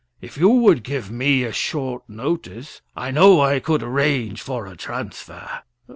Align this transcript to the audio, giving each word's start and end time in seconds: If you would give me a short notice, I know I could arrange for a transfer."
If 0.19 0.35
you 0.35 0.49
would 0.49 0.81
give 0.83 1.11
me 1.11 1.43
a 1.43 1.51
short 1.53 2.01
notice, 2.09 2.81
I 2.95 3.11
know 3.11 3.39
I 3.39 3.59
could 3.59 3.83
arrange 3.83 4.41
for 4.41 4.65
a 4.65 4.75
transfer." 4.75 5.61